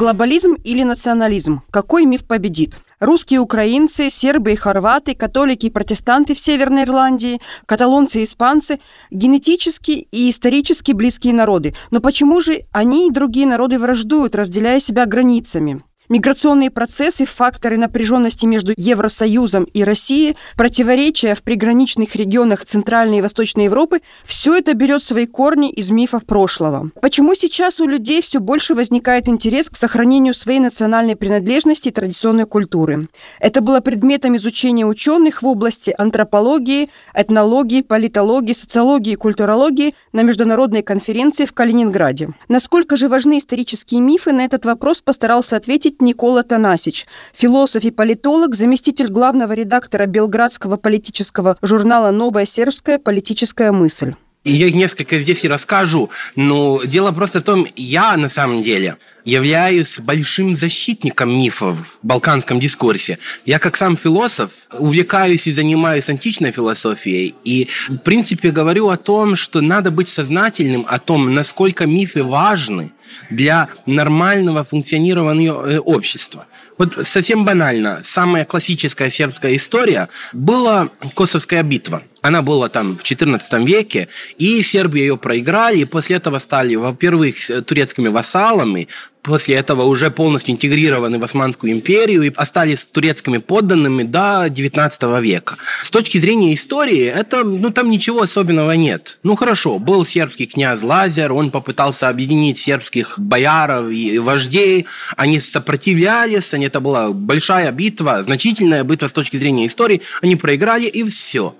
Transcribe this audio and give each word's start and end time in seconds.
Глобализм 0.00 0.54
или 0.64 0.82
национализм? 0.82 1.60
Какой 1.70 2.06
миф 2.06 2.24
победит? 2.24 2.78
Русские 3.00 3.40
украинцы, 3.40 4.08
сербы 4.08 4.52
и 4.52 4.56
хорваты, 4.56 5.14
католики 5.14 5.66
и 5.66 5.70
протестанты 5.70 6.32
в 6.32 6.40
Северной 6.40 6.84
Ирландии, 6.84 7.38
каталонцы 7.66 8.22
и 8.22 8.24
испанцы– 8.24 8.80
генетически 9.10 10.08
и 10.10 10.30
исторически 10.30 10.92
близкие 10.92 11.34
народы. 11.34 11.74
Но 11.90 12.00
почему 12.00 12.40
же 12.40 12.62
они 12.72 13.08
и 13.08 13.12
другие 13.12 13.46
народы 13.46 13.78
враждуют, 13.78 14.34
разделяя 14.34 14.80
себя 14.80 15.04
границами? 15.04 15.84
Миграционные 16.10 16.72
процессы, 16.72 17.24
факторы 17.24 17.78
напряженности 17.78 18.44
между 18.44 18.72
Евросоюзом 18.76 19.62
и 19.62 19.84
Россией, 19.84 20.36
противоречия 20.56 21.36
в 21.36 21.42
приграничных 21.44 22.16
регионах 22.16 22.64
Центральной 22.64 23.18
и 23.18 23.22
Восточной 23.22 23.66
Европы– 23.66 24.00
все 24.24 24.56
это 24.56 24.74
берет 24.74 25.04
свои 25.04 25.26
корни 25.26 25.70
из 25.70 25.90
мифов 25.90 26.24
прошлого. 26.24 26.90
Почему 27.00 27.36
сейчас 27.36 27.78
у 27.78 27.86
людей 27.86 28.22
все 28.22 28.40
больше 28.40 28.74
возникает 28.74 29.28
интерес 29.28 29.70
к 29.70 29.76
сохранению 29.76 30.34
своей 30.34 30.58
национальной 30.58 31.14
принадлежности 31.14 31.88
и 31.88 31.92
традиционной 31.92 32.46
культуры? 32.46 33.08
Это 33.38 33.60
было 33.60 33.78
предметом 33.78 34.36
изучения 34.36 34.86
ученых 34.86 35.42
в 35.42 35.46
области 35.46 35.94
антропологии, 35.96 36.90
этнологии, 37.14 37.82
политологии, 37.82 38.52
социологии 38.52 39.12
и 39.12 39.16
культурологии 39.16 39.94
на 40.12 40.22
международной 40.22 40.82
конференции 40.82 41.44
в 41.44 41.52
Калининграде. 41.52 42.30
Насколько 42.48 42.96
же 42.96 43.08
важны 43.08 43.38
исторические 43.38 44.00
мифы, 44.00 44.32
на 44.32 44.44
этот 44.44 44.64
вопрос 44.64 45.02
постарался 45.02 45.54
ответить 45.54 45.99
Никола 46.00 46.42
Танасич, 46.42 47.06
философ 47.32 47.84
и 47.84 47.90
политолог, 47.90 48.54
заместитель 48.54 49.08
главного 49.08 49.52
редактора 49.52 50.06
белградского 50.06 50.76
политического 50.76 51.56
журнала 51.62 52.10
«Новая 52.10 52.46
сербская 52.46 52.98
политическая 52.98 53.72
мысль». 53.72 54.14
Их 54.44 54.74
несколько 54.74 55.18
здесь 55.18 55.44
и 55.44 55.48
расскажу, 55.48 56.08
но 56.34 56.82
дело 56.84 57.12
просто 57.12 57.40
в 57.40 57.42
том, 57.42 57.66
я 57.76 58.16
на 58.16 58.30
самом 58.30 58.62
деле 58.62 58.96
являюсь 59.24 59.98
большим 59.98 60.54
защитником 60.54 61.30
мифов 61.30 61.78
в 62.02 62.06
балканском 62.06 62.60
дискурсе. 62.60 63.18
Я 63.44 63.58
как 63.58 63.76
сам 63.76 63.96
философ 63.96 64.50
увлекаюсь 64.72 65.46
и 65.46 65.52
занимаюсь 65.52 66.08
античной 66.08 66.52
философией 66.52 67.34
и, 67.44 67.68
в 67.88 67.98
принципе, 67.98 68.50
говорю 68.50 68.88
о 68.88 68.96
том, 68.96 69.36
что 69.36 69.60
надо 69.60 69.90
быть 69.90 70.08
сознательным 70.08 70.86
о 70.88 70.98
том, 70.98 71.34
насколько 71.34 71.86
мифы 71.86 72.22
важны 72.22 72.92
для 73.30 73.68
нормального 73.86 74.64
функционирования 74.64 75.52
э, 75.52 75.78
общества. 75.78 76.46
Вот 76.78 77.06
совсем 77.06 77.44
банально, 77.44 78.00
самая 78.02 78.44
классическая 78.44 79.10
сербская 79.10 79.56
история 79.56 80.08
была 80.32 80.88
Косовская 81.14 81.62
битва. 81.62 82.02
Она 82.22 82.42
была 82.42 82.68
там 82.68 82.98
в 82.98 83.02
XIV 83.02 83.64
веке, 83.64 84.08
и 84.38 84.62
сербы 84.62 84.98
ее 84.98 85.16
проиграли, 85.16 85.78
и 85.78 85.84
после 85.84 86.16
этого 86.16 86.38
стали, 86.38 86.74
во-первых, 86.74 87.36
турецкими 87.66 88.08
вассалами, 88.08 88.88
после 89.22 89.56
этого 89.56 89.82
уже 89.82 90.10
полностью 90.10 90.54
интегрированы 90.54 91.18
в 91.18 91.24
Османскую 91.24 91.72
империю 91.72 92.22
и 92.22 92.32
остались 92.34 92.86
турецкими 92.86 93.38
подданными 93.38 94.02
до 94.02 94.46
19 94.48 95.02
века. 95.22 95.56
С 95.82 95.90
точки 95.90 96.18
зрения 96.18 96.54
истории, 96.54 97.04
это, 97.04 97.44
ну, 97.44 97.70
там 97.70 97.90
ничего 97.90 98.22
особенного 98.22 98.72
нет. 98.72 99.18
Ну, 99.22 99.36
хорошо, 99.36 99.78
был 99.78 100.04
сербский 100.04 100.46
князь 100.46 100.82
Лазер, 100.82 101.32
он 101.32 101.50
попытался 101.50 102.08
объединить 102.08 102.58
сербских 102.58 103.18
бояров 103.18 103.90
и 103.90 104.18
вождей, 104.18 104.86
они 105.16 105.40
сопротивлялись, 105.40 106.54
они, 106.54 106.66
это 106.66 106.80
была 106.80 107.10
большая 107.10 107.70
битва, 107.72 108.22
значительная 108.22 108.84
битва 108.84 109.08
с 109.08 109.12
точки 109.12 109.36
зрения 109.36 109.66
истории, 109.66 110.02
они 110.22 110.36
проиграли, 110.36 110.86
и 110.86 111.08
все. 111.08 111.54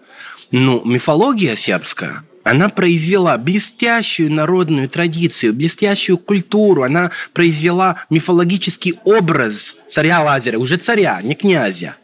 Ну, 0.51 0.83
мифология 0.85 1.55
сербская– 1.55 2.25
она 2.51 2.69
произвела 2.69 3.39
блестящую 3.39 4.33
народную 4.33 4.89
традицию, 4.89 5.55
блестящую 5.55 6.19
культуру. 6.19 6.83
Она 6.83 7.13
произвела 7.33 7.95
мифологический 8.11 8.99
образ 9.05 9.77
царя 9.87 10.21
Лазаря, 10.21 10.59
уже 10.59 10.77
царя, 10.77 11.21
не 11.23 11.37
князя. 11.37 11.95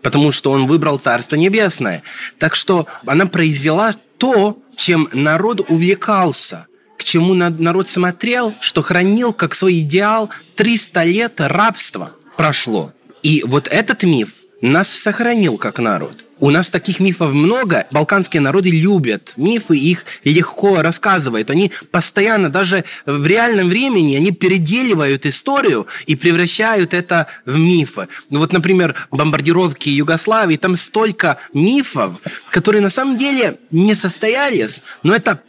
Потому 0.00 0.32
что 0.32 0.50
он 0.50 0.66
выбрал 0.66 0.98
Царство 0.98 1.36
Небесное. 1.36 2.02
Так 2.38 2.54
что 2.54 2.86
она 3.04 3.26
произвела 3.26 3.94
то, 4.16 4.58
чем 4.76 5.10
народ 5.12 5.60
увлекался, 5.68 6.68
к 6.96 7.04
чему 7.04 7.34
народ 7.34 7.86
смотрел, 7.86 8.54
что 8.60 8.80
хранил 8.80 9.34
как 9.34 9.54
свой 9.54 9.80
идеал 9.80 10.30
300 10.56 11.04
лет 11.04 11.38
рабства 11.38 12.12
прошло. 12.38 12.94
И 13.22 13.44
вот 13.46 13.68
этот 13.68 14.04
миф 14.04 14.41
нас 14.62 14.88
сохранил 14.88 15.58
как 15.58 15.78
народ. 15.78 16.24
У 16.38 16.50
нас 16.50 16.70
таких 16.70 16.98
мифов 16.98 17.32
много. 17.32 17.86
Балканские 17.90 18.40
народы 18.40 18.70
любят 18.70 19.34
мифы, 19.36 19.76
их 19.76 20.04
легко 20.24 20.82
рассказывают. 20.82 21.50
Они 21.50 21.70
постоянно, 21.90 22.48
даже 22.48 22.84
в 23.06 23.26
реальном 23.26 23.68
времени, 23.68 24.16
они 24.16 24.32
переделивают 24.32 25.26
историю 25.26 25.86
и 26.06 26.16
превращают 26.16 26.94
это 26.94 27.26
в 27.44 27.58
мифы. 27.58 28.08
Ну 28.30 28.38
вот, 28.38 28.52
например, 28.52 28.94
бомбардировки 29.10 29.88
Югославии, 29.88 30.56
там 30.56 30.76
столько 30.76 31.38
мифов, 31.52 32.16
которые 32.50 32.82
на 32.82 32.90
самом 32.90 33.16
деле 33.16 33.58
не 33.70 33.94
состоялись, 33.94 34.82
но 35.02 35.14
это 35.14 35.42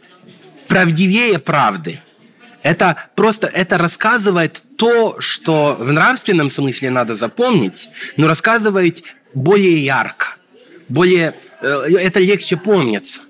правдивее 0.68 1.38
правды. 1.38 2.00
Это 2.64 2.96
просто 3.14 3.46
это 3.46 3.78
рассказывает 3.78 4.64
то, 4.76 5.20
что 5.20 5.76
в 5.78 5.92
нравственном 5.92 6.50
смысле 6.50 6.90
надо 6.90 7.14
запомнить, 7.14 7.88
но 8.16 8.26
рассказывает 8.26 9.04
более 9.34 9.84
ярко 9.84 10.38
более, 10.88 11.34
э, 11.60 11.66
это 11.98 12.20
легче 12.20 12.56
помнится. 12.56 13.22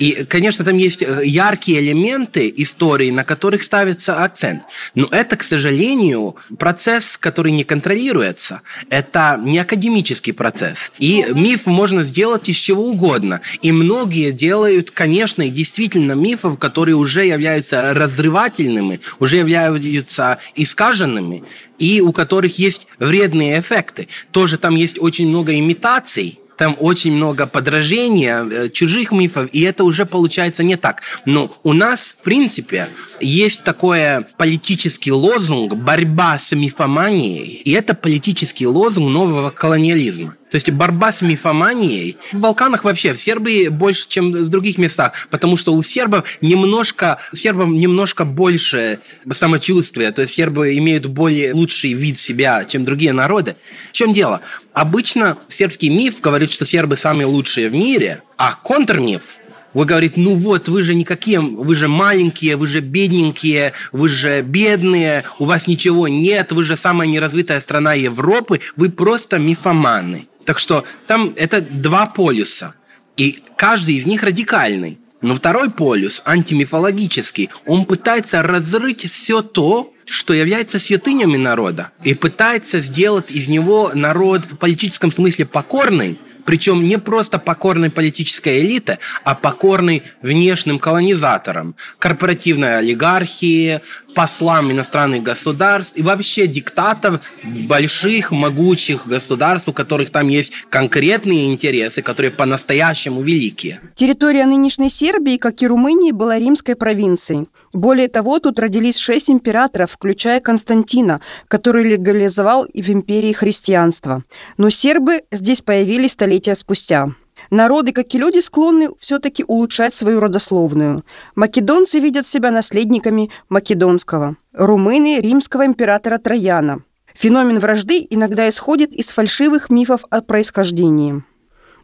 И, 0.00 0.24
конечно, 0.24 0.64
там 0.64 0.78
есть 0.78 1.02
э, 1.02 1.22
яркие 1.26 1.80
элементы 1.80 2.52
истории, 2.56 3.10
на 3.10 3.22
которых 3.22 3.62
ставится 3.62 4.24
акцент. 4.24 4.62
Но 4.94 5.06
это, 5.10 5.36
к 5.36 5.42
сожалению, 5.42 6.36
процесс, 6.58 7.18
который 7.18 7.52
не 7.52 7.64
контролируется. 7.64 8.62
Это 8.88 9.38
не 9.44 9.58
академический 9.58 10.32
процесс. 10.32 10.90
И 10.98 11.26
миф 11.34 11.66
можно 11.66 12.02
сделать 12.02 12.48
из 12.48 12.56
чего 12.56 12.88
угодно. 12.88 13.42
И 13.60 13.72
многие 13.72 14.32
делают, 14.32 14.90
конечно, 14.90 15.42
и 15.42 15.50
действительно 15.50 16.12
мифов, 16.12 16.58
которые 16.58 16.96
уже 16.96 17.26
являются 17.26 17.92
разрывательными, 17.92 19.00
уже 19.18 19.36
являются 19.36 20.38
искаженными, 20.54 21.44
и 21.78 22.00
у 22.00 22.12
которых 22.12 22.58
есть 22.58 22.86
вредные 22.98 23.60
эффекты. 23.60 24.08
Тоже 24.32 24.56
там 24.56 24.76
есть 24.76 24.98
очень 24.98 25.28
много 25.28 25.58
имитаций, 25.58 26.39
там 26.60 26.76
очень 26.78 27.12
много 27.12 27.46
подражения, 27.46 28.44
э, 28.44 28.68
чужих 28.68 29.12
мифов, 29.12 29.48
и 29.50 29.62
это 29.62 29.82
уже 29.82 30.04
получается 30.04 30.62
не 30.62 30.76
так. 30.76 31.00
Но 31.24 31.50
у 31.62 31.72
нас, 31.72 32.14
в 32.18 32.22
принципе, 32.22 32.90
есть 33.18 33.64
такой 33.64 34.26
политический 34.36 35.10
лозунг 35.10 35.74
«борьба 35.74 36.38
с 36.38 36.54
мифоманией», 36.54 37.62
и 37.64 37.70
это 37.70 37.94
политический 37.94 38.66
лозунг 38.66 39.08
нового 39.08 39.48
колониализма. 39.48 40.36
То 40.50 40.56
есть 40.56 40.70
борьба 40.70 41.12
с 41.12 41.22
мифоманией 41.22 42.16
в 42.32 42.40
Балканах 42.40 42.84
вообще, 42.84 43.14
в 43.14 43.20
Сербии 43.20 43.68
больше, 43.68 44.08
чем 44.08 44.32
в 44.32 44.48
других 44.48 44.78
местах, 44.78 45.28
потому 45.30 45.56
что 45.56 45.72
у 45.72 45.82
сербов 45.82 46.24
немножко, 46.40 47.18
сербов 47.32 47.68
немножко 47.68 48.24
больше 48.24 48.98
самочувствия, 49.30 50.10
то 50.10 50.22
есть 50.22 50.34
сербы 50.34 50.76
имеют 50.76 51.06
более 51.06 51.54
лучший 51.54 51.92
вид 51.92 52.18
себя, 52.18 52.64
чем 52.64 52.84
другие 52.84 53.12
народы. 53.12 53.56
В 53.90 53.92
чем 53.92 54.12
дело? 54.12 54.40
Обычно 54.72 55.38
сербский 55.46 55.88
миф 55.88 56.20
говорит, 56.20 56.50
что 56.50 56.64
сербы 56.64 56.96
самые 56.96 57.26
лучшие 57.26 57.68
в 57.68 57.72
мире, 57.72 58.22
а 58.36 58.54
контрмиф 58.54 59.38
вы 59.72 59.84
говорите, 59.84 60.14
ну 60.16 60.34
вот, 60.34 60.68
вы 60.68 60.82
же 60.82 60.94
никакие, 60.94 61.40
вы 61.40 61.74
же 61.74 61.86
маленькие, 61.86 62.56
вы 62.56 62.66
же 62.66 62.80
бедненькие, 62.80 63.72
вы 63.92 64.08
же 64.08 64.42
бедные, 64.42 65.24
у 65.38 65.44
вас 65.44 65.68
ничего 65.68 66.08
нет, 66.08 66.50
вы 66.50 66.64
же 66.64 66.76
самая 66.76 67.06
неразвитая 67.06 67.60
страна 67.60 67.94
Европы, 67.94 68.60
вы 68.76 68.90
просто 68.90 69.38
мифоманы. 69.38 70.26
Так 70.44 70.58
что 70.58 70.84
там 71.06 71.32
это 71.36 71.60
два 71.60 72.06
полюса. 72.06 72.74
И 73.16 73.38
каждый 73.56 73.96
из 73.96 74.06
них 74.06 74.22
радикальный. 74.22 74.98
Но 75.20 75.34
второй 75.34 75.70
полюс, 75.70 76.22
антимифологический, 76.24 77.50
он 77.66 77.84
пытается 77.84 78.42
разрыть 78.42 79.10
все 79.10 79.42
то, 79.42 79.92
что 80.06 80.32
является 80.32 80.78
святынями 80.78 81.36
народа, 81.36 81.90
и 82.02 82.14
пытается 82.14 82.80
сделать 82.80 83.30
из 83.30 83.46
него 83.46 83.92
народ 83.94 84.46
в 84.46 84.56
политическом 84.56 85.10
смысле 85.10 85.44
покорный, 85.44 86.18
причем 86.44 86.86
не 86.86 86.98
просто 86.98 87.38
покорной 87.38 87.90
политической 87.90 88.60
элиты, 88.60 88.98
а 89.24 89.34
покорной 89.34 90.02
внешним 90.22 90.78
колонизаторам, 90.78 91.74
корпоративной 91.98 92.78
олигархии, 92.78 93.80
послам 94.14 94.72
иностранных 94.72 95.22
государств 95.22 95.96
и 95.96 96.02
вообще 96.02 96.46
диктатов 96.46 97.20
больших, 97.44 98.32
могучих 98.32 99.06
государств, 99.06 99.68
у 99.68 99.72
которых 99.72 100.10
там 100.10 100.28
есть 100.28 100.52
конкретные 100.68 101.52
интересы, 101.52 102.02
которые 102.02 102.30
по-настоящему 102.30 103.22
великие. 103.22 103.80
Территория 103.94 104.46
нынешней 104.46 104.90
Сербии, 104.90 105.36
как 105.36 105.62
и 105.62 105.66
Румынии, 105.66 106.12
была 106.12 106.38
римской 106.38 106.74
провинцией. 106.76 107.46
Более 107.72 108.08
того, 108.08 108.40
тут 108.40 108.58
родились 108.58 108.96
шесть 108.96 109.30
императоров, 109.30 109.92
включая 109.92 110.40
Константина, 110.40 111.20
который 111.46 111.84
легализовал 111.84 112.64
и 112.64 112.82
в 112.82 112.88
империи 112.88 113.32
христианство. 113.32 114.24
Но 114.56 114.70
сербы 114.70 115.22
здесь 115.30 115.60
появились 115.60 116.12
столетия 116.12 116.56
спустя. 116.56 117.10
Народы, 117.50 117.92
как 117.92 118.14
и 118.14 118.18
люди, 118.18 118.40
склонны 118.40 118.90
все-таки 119.00 119.44
улучшать 119.46 119.94
свою 119.94 120.20
родословную. 120.20 121.04
Македонцы 121.34 121.98
видят 121.98 122.26
себя 122.26 122.50
наследниками 122.50 123.30
македонского, 123.48 124.36
румыны– 124.52 125.20
римского 125.20 125.64
императора 125.64 126.18
Трояна. 126.18 126.82
Феномен 127.14 127.58
вражды 127.58 128.06
иногда 128.08 128.48
исходит 128.48 128.92
из 128.92 129.08
фальшивых 129.08 129.70
мифов 129.70 130.04
о 130.10 130.22
происхождении. 130.22 131.22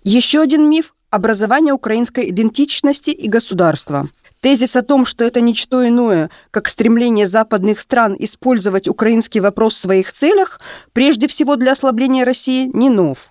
Еще 0.03 0.41
один 0.41 0.69
миф– 0.69 0.94
образование 1.11 1.75
украинской 1.75 2.31
идентичности 2.31 3.11
и 3.11 3.29
государства. 3.29 4.09
Тезис 4.41 4.77
о 4.77 4.83
том, 4.83 5.06
что 5.06 5.25
это 5.25 5.41
ничто 5.41 5.87
иное, 5.87 6.31
как 6.50 6.69
стремление 6.69 7.27
западных 7.27 7.81
стран 7.81 8.17
использовать 8.19 8.88
украинский 8.88 9.41
вопрос 9.41 9.75
в 9.75 9.81
своих 9.81 10.12
целях, 10.12 10.61
прежде 10.93 11.27
всего 11.27 11.56
для 11.56 11.73
ослабления 11.73 12.25
России, 12.25 12.71
не 12.73 12.91
нов. 12.91 13.31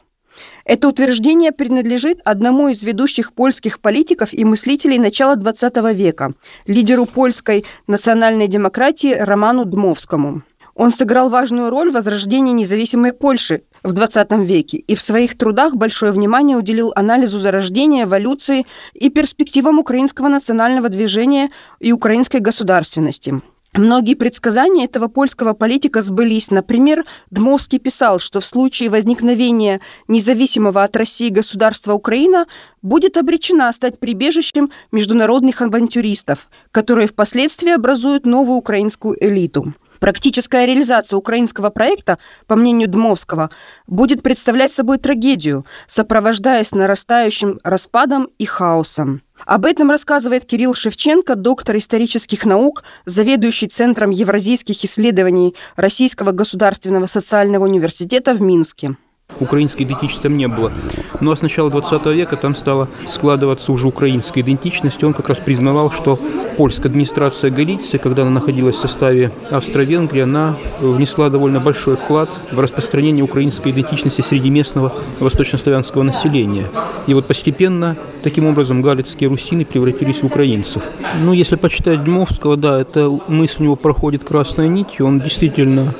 Это 0.66 0.88
утверждение 0.88 1.52
принадлежит 1.52 2.20
одному 2.26 2.70
из 2.70 2.82
ведущих 2.84 3.34
польских 3.34 3.80
политиков 3.80 4.34
и 4.34 4.44
мыслителей 4.44 4.98
начала 4.98 5.36
XX 5.36 5.94
века, 5.94 6.34
лидеру 6.66 7.06
польской 7.06 7.66
национальной 7.88 8.48
демократии 8.48 9.14
Роману 9.14 9.66
Дмовскому. 9.66 10.44
Он 10.76 10.92
сыграл 10.92 11.30
важную 11.30 11.70
роль 11.70 11.90
в 11.90 11.94
возрождении 11.94 12.52
независимой 12.52 13.14
Польши 13.14 13.64
в 13.82 13.94
XX 13.94 14.46
веке 14.46 14.78
и 14.78 14.96
в 14.96 15.02
своих 15.02 15.38
трудах 15.38 15.76
большое 15.76 16.12
внимание 16.12 16.58
уделил 16.58 16.92
анализу 16.96 17.40
зарождения, 17.40 18.04
эволюции 18.04 18.66
и 18.94 19.10
перспективам 19.10 19.80
украинского 19.80 20.28
национального 20.28 20.90
движения 20.90 21.50
и 21.80 21.94
украинской 21.94 22.40
государственности. 22.42 23.42
Многие 23.74 24.16
предсказания 24.16 24.86
этого 24.86 25.10
польского 25.10 25.54
политика 25.54 26.02
сбылись. 26.02 26.50
Например, 26.50 27.04
Дмовский 27.30 27.78
писал, 27.78 28.20
что 28.20 28.40
в 28.40 28.46
случае 28.46 28.90
возникновения 28.90 29.82
независимого 30.08 30.84
от 30.84 30.96
России 30.96 31.28
государства 31.28 31.94
Украина 31.94 32.48
будет 32.82 33.18
обречена 33.18 33.72
стать 33.74 34.00
прибежищем 34.00 34.72
международных 34.94 35.62
авантюристов, 35.62 36.48
которые 36.72 37.08
впоследствии 37.08 37.72
образуют 37.72 38.26
новую 38.26 38.58
украинскую 38.58 39.18
элиту. 39.22 39.74
Практическая 40.00 40.66
реализация 40.66 41.18
украинского 41.18 41.70
проекта, 41.70 42.18
по 42.48 42.56
мнению 42.56 42.88
Дмовского, 42.88 43.50
будет 43.88 44.24
представлять 44.24 44.74
собой 44.74 44.98
трагедию, 44.98 45.66
сопровождаясь 45.88 46.74
нарастающим 46.74 47.60
распадом 47.64 48.28
и 48.38 48.46
хаосом. 48.46 49.22
Об 49.46 49.66
этом 49.66 49.92
рассказывает 49.92 50.46
Кирилл 50.46 50.74
Шевченко, 50.74 51.36
доктор 51.36 51.78
исторических 51.78 52.46
наук, 52.46 52.84
заведующий 53.06 53.68
Центром 53.68 54.12
евразийских 54.12 54.84
исследований 54.84 55.56
Российского 55.76 56.32
государственного 56.32 57.06
социального 57.06 57.66
университета 57.66 58.34
в 58.34 58.42
Минске. 58.42 58.96
Украинской 59.40 59.84
идентичности 59.84 60.24
там 60.24 60.38
не 60.38 60.48
было. 60.48 60.72
Ну 61.20 61.32
а 61.32 61.36
с 61.36 61.42
начала 61.42 61.70
20 61.70 62.06
века 62.08 62.38
там 62.38 62.56
стала 62.56 62.88
складываться 63.08 63.72
уже 63.72 63.88
украинская 63.88 64.44
идентичность. 64.44 65.04
Он 65.04 65.14
как 65.14 65.30
раз 65.30 65.40
признавал, 65.40 65.92
что 65.92 66.18
польская 66.58 66.90
администрация 66.90 67.52
Галиции, 67.52 67.98
когда 67.98 68.22
она 68.22 68.32
находилась 68.32 68.76
в 68.76 68.80
составе 68.80 69.32
Австро-Венгрии, 69.52 70.22
она 70.22 70.58
внесла 70.80 71.30
довольно 71.30 71.60
большой 71.60 71.98
вклад 71.98 72.30
в 72.52 72.60
распространение 72.60 73.24
украинской 73.24 73.70
идентичности 73.70 74.22
среди 74.22 74.50
местного 74.50 74.94
восточнославянского 75.20 76.04
населения. 76.04 76.66
И 77.08 77.14
вот 77.14 77.26
постепенно 77.26 77.98
таким 78.24 78.46
образом 78.46 78.82
галицкие 78.82 79.30
русины 79.30 79.66
превратились 79.66 80.22
в 80.22 80.26
украинцев. 80.26 80.84
Ну, 81.22 81.34
если 81.34 81.56
почитать 81.56 82.04
Дмовского, 82.04 82.58
да, 82.58 82.80
эта 82.80 83.10
мысль 83.28 83.62
у 83.62 83.64
него 83.66 83.76
проходит 83.76 84.24
красной 84.24 84.70
нитью. 84.70 85.08
Он 85.08 85.20
действительно 85.20 85.94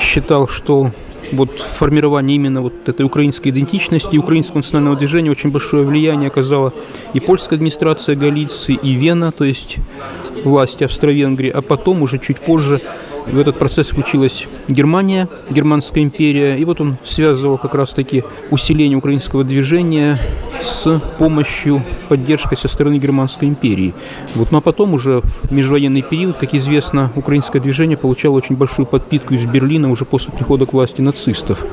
считал, 0.00 0.48
что 0.48 0.92
вот 1.32 1.60
формирование 1.60 2.36
именно 2.36 2.62
вот 2.62 2.88
этой 2.88 3.04
украинской 3.04 3.48
идентичности 3.48 4.16
украинского 4.16 4.58
национального 4.58 4.96
движения 4.96 5.30
очень 5.30 5.50
большое 5.50 5.84
влияние 5.84 6.28
оказала 6.28 6.72
и 7.14 7.20
польская 7.20 7.56
администрация 7.56 8.16
Галиции, 8.16 8.78
и 8.80 8.92
Вена, 8.92 9.32
то 9.32 9.44
есть 9.44 9.76
власти 10.44 10.84
Австро-Венгрии, 10.84 11.50
а 11.50 11.62
потом 11.62 12.02
уже 12.02 12.18
чуть 12.18 12.38
позже 12.38 12.80
в 13.26 13.38
этот 13.38 13.58
процесс 13.58 13.90
включилась 13.90 14.46
Германия, 14.68 15.28
Германская 15.50 16.02
империя, 16.02 16.56
и 16.56 16.64
вот 16.64 16.80
он 16.80 16.98
связывал 17.04 17.58
как 17.58 17.74
раз-таки 17.74 18.24
усиление 18.50 18.98
украинского 18.98 19.44
движения 19.44 20.18
с 20.62 21.00
помощью, 21.18 21.82
поддержкой 22.08 22.56
со 22.56 22.68
стороны 22.68 22.98
Германской 22.98 23.48
империи. 23.48 23.94
Вот, 24.34 24.52
ну 24.52 24.58
а 24.58 24.60
потом 24.60 24.94
уже 24.94 25.22
в 25.42 25.52
межвоенный 25.52 26.02
период, 26.02 26.36
как 26.36 26.54
известно, 26.54 27.10
украинское 27.16 27.60
движение 27.62 27.96
получало 27.96 28.36
очень 28.36 28.56
большую 28.56 28.86
подпитку 28.86 29.34
из 29.34 29.44
Берлина 29.44 29.90
уже 29.90 30.04
после 30.04 30.32
прихода 30.32 30.66
к 30.66 30.72
власти 30.72 31.00
нацистов. 31.00 31.64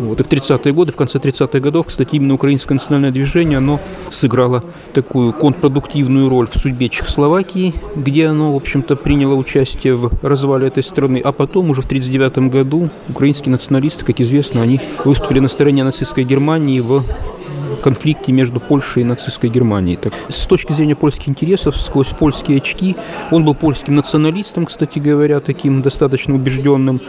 Вот. 0.00 0.18
И 0.18 0.22
в 0.22 0.28
30-е 0.28 0.72
годы, 0.72 0.92
в 0.92 0.96
конце 0.96 1.18
30-х 1.18 1.60
годов, 1.60 1.86
кстати, 1.86 2.16
именно 2.16 2.34
украинское 2.34 2.74
национальное 2.74 3.10
движение, 3.10 3.58
оно 3.58 3.78
сыграло 4.08 4.64
такую 4.94 5.34
контрпродуктивную 5.34 6.30
роль 6.30 6.46
в 6.46 6.58
судьбе 6.58 6.88
Чехословакии, 6.88 7.74
где 7.94 8.28
оно, 8.28 8.54
в 8.54 8.56
общем-то, 8.56 8.96
приняло 8.96 9.34
участие 9.34 9.94
в 9.94 10.10
развале 10.22 10.68
этой 10.68 10.82
страны. 10.82 11.20
А 11.22 11.32
потом, 11.32 11.68
уже 11.68 11.82
в 11.82 11.86
1939 11.86 12.50
году, 12.50 12.88
украинские 13.10 13.52
националисты, 13.52 14.06
как 14.06 14.20
известно, 14.20 14.62
они 14.62 14.80
выступили 15.04 15.40
на 15.40 15.48
стороне 15.48 15.84
нацистской 15.84 16.24
Германии 16.24 16.80
в 16.80 17.02
конфликте 17.80 18.32
между 18.32 18.60
Польшей 18.60 19.02
и 19.02 19.04
нацистской 19.04 19.50
Германией. 19.50 19.96
Так, 19.96 20.12
с 20.28 20.46
точки 20.46 20.72
зрения 20.72 20.96
польских 20.96 21.28
интересов, 21.28 21.76
сквозь 21.76 22.08
польские 22.08 22.58
очки, 22.58 22.96
он 23.30 23.44
был 23.44 23.54
польским 23.54 23.94
националистом, 23.94 24.66
кстати 24.66 24.98
говоря, 24.98 25.40
таким 25.40 25.82
достаточно 25.82 26.34
убежденным. 26.34 27.00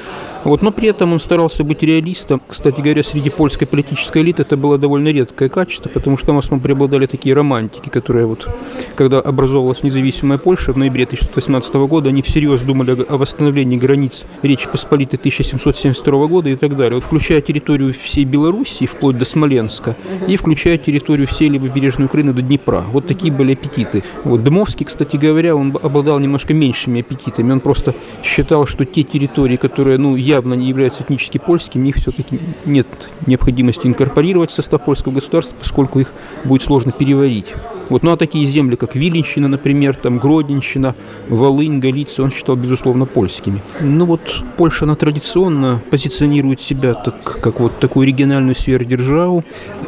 Вот, 0.43 0.63
но 0.63 0.71
при 0.71 0.87
этом 0.89 1.13
он 1.13 1.19
старался 1.19 1.63
быть 1.63 1.83
реалистом. 1.83 2.41
Кстати 2.47 2.81
говоря, 2.81 3.03
среди 3.03 3.29
польской 3.29 3.67
политической 3.67 4.23
элиты 4.23 4.41
это 4.41 4.57
было 4.57 4.77
довольно 4.77 5.09
редкое 5.09 5.49
качество, 5.49 5.89
потому 5.89 6.17
что 6.17 6.27
там 6.27 6.35
в 6.35 6.39
основном 6.39 6.63
преобладали 6.63 7.05
такие 7.05 7.35
романтики, 7.35 7.89
которые 7.89 8.25
вот, 8.25 8.49
когда 8.95 9.19
образовалась 9.19 9.83
независимая 9.83 10.39
Польша 10.39 10.73
в 10.73 10.77
ноябре 10.77 11.03
1918 11.03 11.75
года, 11.75 12.09
они 12.09 12.21
всерьез 12.21 12.61
думали 12.61 13.05
о 13.07 13.17
восстановлении 13.17 13.77
границ 13.77 14.25
Речи 14.41 14.67
Посполитой 14.67 15.19
1772 15.19 16.27
года 16.27 16.49
и 16.49 16.55
так 16.55 16.75
далее, 16.75 16.95
вот, 16.95 17.03
включая 17.03 17.41
территорию 17.41 17.93
всей 17.93 18.25
Белоруссии, 18.25 18.85
вплоть 18.85 19.17
до 19.17 19.25
Смоленска, 19.25 19.95
и 20.27 20.37
включая 20.37 20.60
территорию 20.61 21.27
всей 21.27 21.49
левобережной 21.49 22.05
Украины 22.05 22.33
до 22.33 22.41
Днепра. 22.41 22.83
Вот 22.91 23.07
такие 23.07 23.33
были 23.33 23.53
аппетиты. 23.53 24.03
Вот 24.23 24.43
Дымовский, 24.43 24.85
кстати 24.85 25.15
говоря, 25.15 25.55
он 25.55 25.77
обладал 25.81 26.19
немножко 26.19 26.53
меньшими 26.53 27.01
аппетитами. 27.01 27.51
Он 27.51 27.59
просто 27.59 27.93
считал, 28.23 28.67
что 28.67 28.85
те 28.85 29.03
территории, 29.03 29.57
которые, 29.57 29.97
ну, 29.97 30.15
явно 30.15 30.53
не 30.53 30.67
являются 30.67 31.03
этнически 31.03 31.37
польскими, 31.37 31.89
их 31.89 31.95
все-таки 31.95 32.39
нет 32.65 32.87
необходимости 33.25 33.87
инкорпорировать 33.87 34.51
в 34.51 34.53
состав 34.53 34.85
польского 34.85 35.13
государства, 35.13 35.55
поскольку 35.59 35.99
их 35.99 36.13
будет 36.43 36.63
сложно 36.63 36.91
переварить. 36.91 37.53
Вот, 37.91 38.03
ну 38.03 38.11
а 38.13 38.15
такие 38.15 38.45
земли, 38.45 38.77
как 38.77 38.95
Виленщина, 38.95 39.49
например, 39.49 39.97
там 39.97 40.17
Гродненщина, 40.17 40.95
Волынь, 41.27 41.79
Галиция, 41.79 42.23
он 42.23 42.31
считал, 42.31 42.55
безусловно, 42.55 43.05
польскими. 43.05 43.61
Ну 43.81 44.05
вот 44.05 44.21
Польша, 44.55 44.85
она 44.85 44.95
традиционно 44.95 45.81
позиционирует 45.91 46.61
себя 46.61 46.93
так, 46.93 47.41
как 47.41 47.59
вот 47.59 47.79
такую 47.79 48.07
региональную 48.07 48.55
сверхдержаву, 48.55 49.43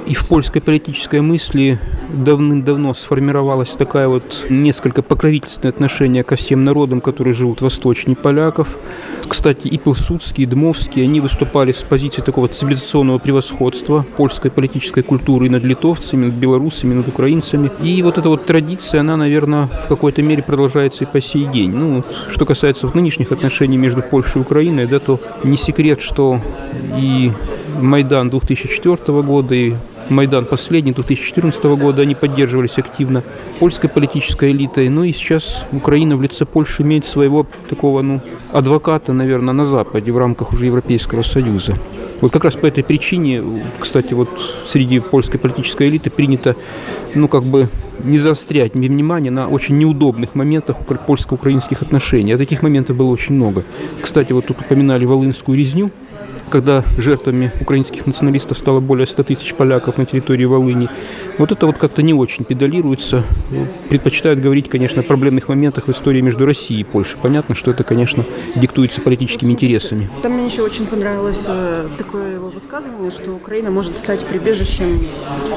и 0.05 0.15
в 0.15 0.27
польской 0.27 0.61
политической 0.61 1.21
мысли 1.21 1.79
давным-давно 2.13 2.93
сформировалась 2.93 3.71
такая 3.71 4.09
вот 4.09 4.47
несколько 4.49 5.01
покровительственное 5.01 5.71
отношение 5.71 6.25
ко 6.25 6.35
всем 6.35 6.65
народам, 6.65 6.99
которые 6.99 7.33
живут 7.33 7.61
восточнее 7.61 8.17
поляков. 8.17 8.77
Кстати, 9.29 9.67
и 9.67 9.77
Пилсудский, 9.77 10.43
и 10.43 10.45
Дмовский, 10.45 11.03
они 11.03 11.21
выступали 11.21 11.71
с 11.71 11.83
позиции 11.83 12.21
такого 12.21 12.49
цивилизационного 12.49 13.19
превосходства 13.19 14.05
польской 14.17 14.51
политической 14.51 15.03
культуры 15.03 15.49
над 15.49 15.63
литовцами, 15.63 16.25
над 16.25 16.35
белорусами, 16.35 16.95
над 16.95 17.07
украинцами. 17.07 17.71
И 17.81 17.92
вот 18.01 18.17
эта 18.17 18.29
вот 18.29 18.45
традиция, 18.45 19.01
она, 19.01 19.17
наверное, 19.17 19.67
в 19.67 19.87
какой-то 19.87 20.21
мере 20.21 20.41
продолжается 20.41 21.03
и 21.03 21.07
по 21.07 21.21
сей 21.21 21.45
день. 21.45 21.71
Ну, 21.71 22.03
что 22.31 22.45
касается 22.45 22.87
вот 22.87 22.95
нынешних 22.95 23.31
отношений 23.31 23.77
между 23.77 24.01
Польшей 24.01 24.41
и 24.41 24.45
Украиной, 24.45 24.87
да, 24.87 24.99
то 24.99 25.19
не 25.43 25.57
секрет, 25.57 26.01
что 26.01 26.39
и 26.97 27.31
Майдан 27.79 28.29
2004 28.29 29.21
года, 29.21 29.55
и 29.55 29.75
Майдан 30.09 30.45
последний 30.45 30.91
2014 30.91 31.63
года, 31.63 32.01
они 32.01 32.15
поддерживались 32.15 32.77
активно 32.77 33.23
польской 33.59 33.89
политической 33.89 34.51
элитой. 34.51 34.89
Ну 34.89 35.03
и 35.03 35.13
сейчас 35.13 35.65
Украина 35.71 36.17
в 36.17 36.21
лице 36.21 36.45
Польши 36.45 36.83
имеет 36.83 37.05
своего 37.05 37.45
такого, 37.69 38.01
ну, 38.01 38.21
адвоката, 38.51 39.13
наверное, 39.13 39.53
на 39.53 39.65
Западе 39.65 40.11
в 40.11 40.17
рамках 40.17 40.53
уже 40.53 40.65
Европейского 40.65 41.23
Союза. 41.23 41.73
Вот 42.21 42.31
как 42.31 42.45
раз 42.45 42.55
по 42.55 42.65
этой 42.65 42.83
причине, 42.83 43.43
кстати, 43.79 44.13
вот 44.13 44.29
среди 44.65 44.99
польской 44.99 45.39
политической 45.39 45.89
элиты 45.89 46.09
принято, 46.09 46.55
ну, 47.15 47.27
как 47.27 47.43
бы 47.43 47.67
не 48.03 48.17
заострять 48.17 48.73
внимание 48.73 49.31
на 49.31 49.47
очень 49.47 49.77
неудобных 49.77 50.35
моментах 50.35 50.77
польско-украинских 50.77 51.81
отношений. 51.81 52.33
А 52.33 52.37
таких 52.37 52.61
моментов 52.61 52.97
было 52.97 53.09
очень 53.09 53.35
много. 53.35 53.63
Кстати, 54.01 54.33
вот 54.33 54.45
тут 54.45 54.61
упоминали 54.61 55.05
Волынскую 55.05 55.57
резню, 55.57 55.91
когда 56.53 56.83
жертвами 56.99 57.51
украинских 57.61 58.05
националистов 58.05 58.59
стало 58.59 58.79
более 58.79 59.07
100 59.07 59.23
тысяч 59.23 59.55
поляков 59.55 59.97
на 59.97 60.05
территории 60.05 60.45
Волыни. 60.45 60.87
Вот 61.39 61.51
это 61.51 61.65
вот 61.65 61.79
как-то 61.79 62.03
не 62.03 62.13
очень 62.13 62.45
педалируется. 62.45 63.23
Предпочитают 63.89 64.39
говорить, 64.39 64.69
конечно, 64.69 65.01
о 65.01 65.03
проблемных 65.03 65.49
моментах 65.49 65.87
в 65.87 65.91
истории 65.91 66.21
между 66.21 66.45
Россией 66.45 66.81
и 66.81 66.83
Польшей. 66.83 67.17
Понятно, 67.19 67.55
что 67.55 67.71
это, 67.71 67.83
конечно, 67.83 68.23
диктуется 68.55 69.01
политическими 69.01 69.53
интересами. 69.53 70.07
Там 70.21 70.33
мне 70.33 70.45
еще 70.45 70.61
очень 70.61 70.85
понравилось 70.85 71.43
э, 71.47 71.87
такое 71.97 72.35
его 72.35 72.49
высказывание, 72.49 73.09
что 73.09 73.31
Украина 73.31 73.71
может 73.71 73.95
стать 73.95 74.23
прибежищем 74.23 74.99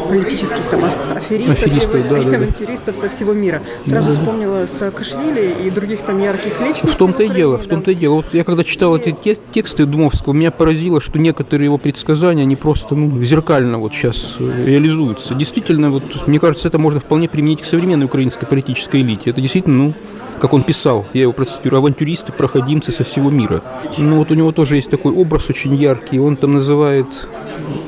политических 0.08 0.62
там, 0.70 0.82
аферистов, 1.14 1.62
аферистов 1.62 2.08
да, 2.08 2.18
и 2.18 2.34
авантюристов 2.34 2.94
да. 2.94 3.00
со 3.02 3.08
всего 3.10 3.34
мира. 3.34 3.60
Сразу 3.84 4.12
да. 4.12 4.18
вспомнила 4.18 4.66
Саакашвили 4.66 5.56
и 5.66 5.68
других 5.68 6.00
там 6.06 6.22
ярких 6.22 6.58
личностей. 6.58 6.88
В 6.88 6.96
том-то 6.96 7.22
и 7.22 7.28
дело, 7.28 7.58
в 7.58 7.66
том-то 7.66 7.90
и 7.90 7.94
дело. 7.94 8.14
Вот 8.14 8.26
я 8.32 8.44
когда 8.44 8.64
читал 8.64 8.96
эти 8.96 9.14
тексты 9.52 9.84
Думовского, 9.84 10.32
меня 10.32 10.50
поразило, 10.50 10.85
что 11.00 11.18
некоторые 11.18 11.66
его 11.66 11.78
предсказания, 11.78 12.42
они 12.42 12.56
просто 12.56 12.94
ну, 12.94 13.22
зеркально 13.22 13.78
вот 13.78 13.92
сейчас 13.92 14.36
э, 14.38 14.64
реализуются. 14.66 15.34
Действительно, 15.34 15.90
вот, 15.90 16.26
мне 16.26 16.38
кажется, 16.38 16.68
это 16.68 16.78
можно 16.78 17.00
вполне 17.00 17.28
применить 17.28 17.62
к 17.62 17.64
современной 17.64 18.06
украинской 18.06 18.46
политической 18.46 19.02
элите. 19.02 19.30
Это 19.30 19.40
действительно, 19.40 19.76
ну, 19.76 19.94
как 20.40 20.52
он 20.52 20.62
писал, 20.62 21.06
я 21.14 21.22
его 21.22 21.32
процитирую, 21.32 21.78
авантюристы, 21.78 22.32
проходимцы 22.32 22.92
со 22.92 23.04
всего 23.04 23.30
мира. 23.30 23.62
Ну 23.98 24.16
вот 24.16 24.30
у 24.30 24.34
него 24.34 24.52
тоже 24.52 24.76
есть 24.76 24.90
такой 24.90 25.12
образ 25.12 25.48
очень 25.50 25.74
яркий, 25.74 26.18
он 26.18 26.36
там 26.36 26.52
называет 26.52 27.06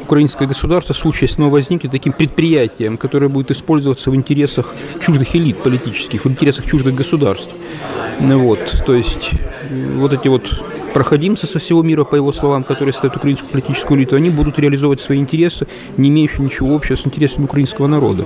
украинское 0.02 0.49
государство 0.49 0.95
в 0.95 0.99
случае, 0.99 1.28
если 1.28 1.43
оно 1.43 1.50
возникнет, 1.50 1.93
таким 1.93 2.12
предприятием, 2.12 2.97
которое 2.97 3.28
будет 3.28 3.50
использоваться 3.50 4.11
в 4.11 4.14
интересах 4.14 4.75
чуждых 5.00 5.35
элит 5.37 5.62
политических, 5.62 6.25
в 6.25 6.28
интересах 6.28 6.67
чуждых 6.67 6.95
государств. 6.95 7.55
Ну 8.21 8.38
вот, 8.40 8.83
то 8.87 8.95
есть 8.95 9.31
вот 9.97 10.12
эти 10.12 10.28
вот 10.28 10.50
проходимцы 10.92 11.47
со 11.47 11.59
всего 11.59 11.83
мира, 11.83 12.04
по 12.04 12.16
его 12.16 12.33
словам, 12.33 12.64
которые 12.64 12.92
ставят 12.92 13.16
украинскую 13.16 13.50
политическую 13.50 13.99
элиту, 13.99 14.16
они 14.16 14.30
будут 14.30 14.59
реализовывать 14.59 15.00
свои 15.00 15.18
интересы, 15.18 15.66
не 15.97 16.09
имеющие 16.09 16.45
ничего 16.45 16.75
общего 16.75 16.97
с 16.97 17.07
интересами 17.07 17.45
украинского 17.45 17.87
народа. 17.87 18.25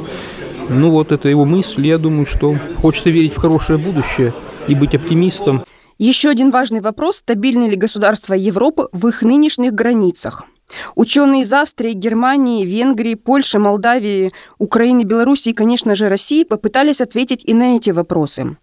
Ну 0.69 0.91
вот, 0.91 1.13
это 1.13 1.29
его 1.29 1.45
мысль. 1.45 1.87
Я 1.87 1.99
думаю, 1.99 2.27
что 2.27 2.57
хочется 2.81 3.11
верить 3.11 3.35
в 3.35 3.39
хорошее 3.39 3.79
будущее 3.79 4.33
и 4.69 4.75
быть 4.75 4.95
оптимистом. 4.95 5.65
Еще 5.99 6.31
один 6.31 6.51
важный 6.51 6.81
вопрос– 6.81 7.17
стабильны 7.19 7.69
ли 7.69 7.77
государства 7.77 8.35
Европы 8.35 8.89
в 8.93 9.07
их 9.09 9.23
нынешних 9.23 9.73
границах? 9.73 10.45
Ученые 10.95 11.43
из 11.43 11.53
Австрии, 11.53 11.93
Германии, 11.93 12.65
Венгрии, 12.65 13.15
Польши, 13.15 13.59
Молдавии, 13.59 14.33
Украины, 14.59 15.03
Белоруссии 15.03 15.51
и, 15.51 15.55
конечно 15.55 15.95
же, 15.95 16.09
России 16.09 16.45
попытались 16.45 17.01
ответить 17.01 17.45
и 17.45 17.55
на 17.55 17.77
эти 17.77 17.91
вопросы. 17.91 18.57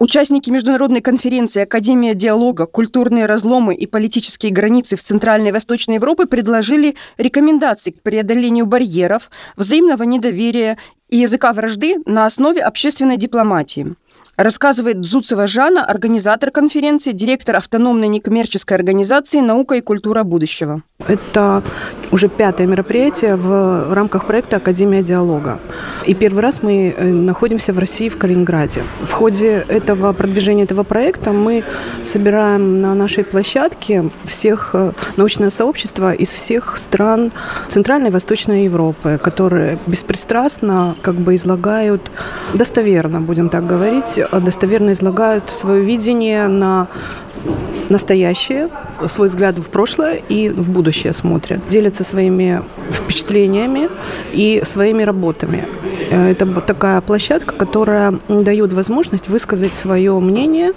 Участники 0.00 0.48
международной 0.48 1.00
конференции 1.00 1.62
«Академия 1.62 2.14
диалога. 2.14 2.66
Культурные 2.66 3.26
разломы 3.26 3.74
и 3.74 3.84
политические 3.84 4.52
границы 4.52 4.94
в 4.94 5.02
Центральной 5.02 5.48
и 5.48 5.52
Восточной 5.52 5.96
Европе» 5.96 6.26
предложили 6.26 6.94
рекомендации 7.16 7.90
к 7.90 8.00
преодолению 8.02 8.66
барьеров, 8.66 9.28
взаимного 9.56 10.04
недоверия 10.04 10.78
и 11.08 11.16
языка 11.16 11.52
вражды 11.52 11.96
на 12.06 12.26
основе 12.26 12.62
общественной 12.62 13.16
дипломатии– 13.16 13.96
Рассказывает 14.38 15.00
Дзуцева 15.00 15.48
Жанна, 15.48 15.84
организатор 15.84 16.52
конференции, 16.52 17.10
директор 17.10 17.56
автономной 17.56 18.06
некоммерческой 18.06 18.76
организации 18.76 19.40
«Наука 19.40 19.74
и 19.74 19.80
культура 19.80 20.22
будущего». 20.22 20.82
Это 21.08 21.64
уже 22.12 22.28
пятое 22.28 22.68
мероприятие 22.68 23.34
в 23.34 23.92
рамках 23.92 24.26
проекта 24.26 24.58
«Академия 24.58 25.02
диалога». 25.02 25.58
И 26.06 26.14
первый 26.14 26.40
раз 26.40 26.62
мы 26.62 26.94
э, 26.96 27.12
находимся 27.12 27.72
в 27.72 27.80
России, 27.80 28.08
в 28.08 28.16
Калининграде. 28.16 28.84
В 29.02 29.10
ходе 29.10 29.64
этого 29.66 30.12
продвижения 30.12 30.62
этого 30.62 30.84
проекта 30.84 31.32
мы 31.32 31.64
собираем 32.02 32.80
на 32.80 32.94
нашей 32.94 33.24
площадке 33.24 34.08
всех 34.24 34.70
э, 34.74 34.92
научное 35.16 35.50
сообщество 35.50 36.12
из 36.12 36.32
всех 36.32 36.78
стран 36.78 37.32
Центральной 37.66 38.10
и 38.10 38.12
Восточной 38.12 38.64
Европы, 38.64 39.18
которые 39.20 39.80
беспристрастно 39.88 40.94
как 41.02 41.16
бы 41.16 41.34
излагают, 41.34 42.08
достоверно, 42.54 43.20
будем 43.20 43.48
так 43.48 43.66
говорить, 43.66 44.20
достоверно 44.32 44.92
излагают 44.92 45.50
свое 45.50 45.82
видение 45.82 46.48
на 46.48 46.88
настоящее, 47.88 48.68
свой 49.06 49.28
взгляд 49.28 49.58
в 49.58 49.68
прошлое 49.68 50.20
и 50.28 50.50
в 50.50 50.70
будущее 50.70 51.12
смотрят. 51.12 51.60
Делятся 51.68 52.04
своими 52.04 52.62
впечатлениями 52.90 53.88
и 54.32 54.60
своими 54.64 55.02
работами. 55.02 55.66
Э, 56.18 56.30
это 56.30 56.46
такая 56.60 57.00
площадка, 57.00 57.54
которая 57.54 58.18
дает 58.28 58.72
возможность 58.72 59.28
высказать 59.28 59.74
свое 59.74 60.18
мнение 60.18 60.72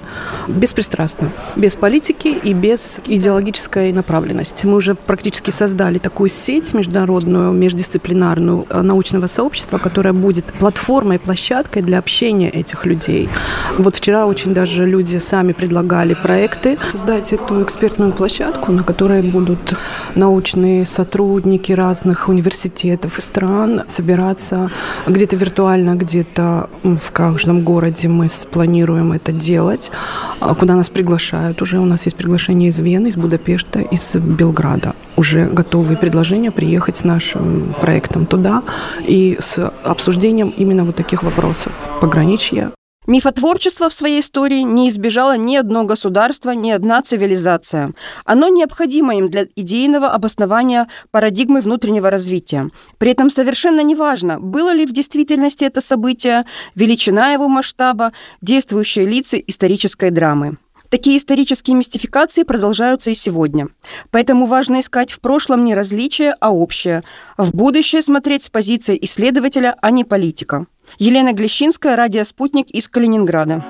беспристрастно, 0.47 1.31
без 1.55 1.75
политики 1.75 2.27
и 2.27 2.53
без 2.53 3.01
идеологической 3.05 3.91
направленности. 3.91 4.67
Мы 4.67 4.75
уже 4.75 4.95
практически 4.95 5.49
создали 5.49 5.97
такую 5.97 6.29
сеть 6.29 6.73
международную, 6.73 7.51
междисциплинарную 7.51 8.65
э, 8.69 8.81
научного 8.81 9.27
сообщества, 9.27 9.77
которая 9.77 10.13
будет 10.13 10.45
платформой, 10.45 11.19
площадкой 11.19 11.81
для 11.81 11.99
общения 11.99 12.49
этих 12.49 12.85
людей. 12.85 13.29
Вот 13.77 13.95
вчера 13.95 14.25
очень 14.25 14.53
даже 14.53 14.85
люди 14.85 15.17
сами 15.17 15.53
предлагали 15.53 16.13
проекты 16.13 16.77
создать 16.91 17.33
эту 17.33 17.63
экспертную 17.63 18.11
площадку, 18.13 18.71
на 18.71 18.83
которой 18.83 19.23
будут 19.23 19.75
научные 20.15 20.85
сотрудники 20.85 21.71
разных 21.71 22.29
университетов 22.29 23.17
и 23.17 23.21
стран 23.21 23.81
собираться, 23.85 24.69
где 25.07 25.25
где-то 25.31 25.45
виртуально, 25.45 25.95
где-то 25.95 26.69
в 26.83 27.11
каждом 27.11 27.63
городе 27.63 28.07
мы 28.07 28.29
спланируем 28.29 29.13
это 29.13 29.31
делать, 29.31 29.91
а 30.39 30.53
куда 30.55 30.75
нас 30.75 30.89
приглашают. 30.89 31.61
Уже 31.61 31.79
у 31.79 31.85
нас 31.85 32.05
есть 32.05 32.17
приглашение 32.17 32.69
из 32.69 32.79
Вены, 32.79 33.07
из 33.07 33.17
Будапешта, 33.17 33.79
из 33.79 34.15
Белграда. 34.15 34.93
Уже 35.15 35.45
готовые 35.45 35.97
предложения 35.97 36.51
приехать 36.51 36.97
с 36.97 37.05
нашим 37.05 37.73
проектом 37.79 38.25
туда 38.25 38.63
и 39.07 39.37
с 39.39 39.71
обсуждением 39.83 40.49
именно 40.49 40.83
вот 40.83 40.95
таких 40.95 41.23
вопросов. 41.23 41.73
Пограничья, 42.01 42.71
Мифотворчество 43.07 43.89
в 43.89 43.93
своей 43.93 44.21
истории 44.21 44.61
не 44.61 44.87
избежало 44.87 45.35
ни 45.35 45.55
одно 45.55 45.85
государство, 45.85 46.51
ни 46.51 46.69
одна 46.69 47.01
цивилизация. 47.01 47.93
Оно 48.25 48.47
необходимо 48.47 49.15
им 49.15 49.27
для 49.27 49.47
идейного 49.55 50.11
обоснования 50.11 50.87
парадигмы 51.09 51.61
внутреннего 51.61 52.11
развития. 52.11 52.69
При 52.99 53.09
этом 53.09 53.31
совершенно 53.31 53.81
неважно, 53.81 54.39
было 54.39 54.71
ли 54.71 54.85
в 54.85 54.91
действительности 54.91 55.63
это 55.63 55.81
событие, 55.81 56.45
величина 56.75 57.33
его 57.33 57.47
масштаба, 57.47 58.11
действующие 58.43 59.07
лица 59.07 59.37
исторической 59.37 60.11
драмы. 60.11 60.57
Такие 60.89 61.17
исторические 61.17 61.77
мистификации 61.77 62.43
продолжаются 62.43 63.09
и 63.09 63.15
сегодня. 63.15 63.69
Поэтому 64.11 64.45
важно 64.45 64.81
искать 64.81 65.11
в 65.11 65.21
прошлом 65.21 65.63
не 65.63 65.73
различия, 65.73 66.35
а 66.39 66.53
общее. 66.53 67.01
В 67.37 67.55
будущее 67.55 68.03
смотреть 68.03 68.43
с 68.43 68.49
позиции 68.49 68.99
исследователя, 69.01 69.75
а 69.81 69.89
не 69.89 70.03
политика. 70.03 70.67
Елена 70.97 71.33
Глещинская, 71.33 71.95
радио 71.95 72.23
«Спутник» 72.23 72.69
из 72.69 72.87
Калининграда. 72.87 73.63